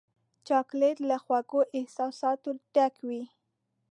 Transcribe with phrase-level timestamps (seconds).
[0.47, 3.23] چاکلېټ له خوږو احساساتو ډک وي.